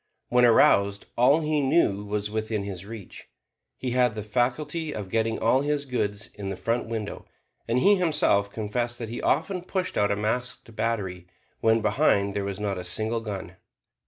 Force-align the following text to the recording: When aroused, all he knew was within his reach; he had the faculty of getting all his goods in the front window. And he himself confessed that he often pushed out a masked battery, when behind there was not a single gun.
When 0.29 0.45
aroused, 0.45 1.05
all 1.15 1.41
he 1.41 1.61
knew 1.61 2.03
was 2.03 2.31
within 2.31 2.63
his 2.63 2.87
reach; 2.87 3.27
he 3.77 3.91
had 3.91 4.15
the 4.15 4.23
faculty 4.23 4.95
of 4.95 5.11
getting 5.11 5.37
all 5.37 5.61
his 5.61 5.85
goods 5.85 6.31
in 6.33 6.49
the 6.49 6.55
front 6.55 6.87
window. 6.87 7.27
And 7.67 7.77
he 7.77 7.97
himself 7.97 8.51
confessed 8.51 8.97
that 8.97 9.09
he 9.09 9.21
often 9.21 9.61
pushed 9.61 9.99
out 9.99 10.11
a 10.11 10.15
masked 10.15 10.75
battery, 10.75 11.27
when 11.59 11.81
behind 11.83 12.33
there 12.33 12.43
was 12.43 12.59
not 12.59 12.79
a 12.79 12.83
single 12.83 13.19
gun. 13.21 13.57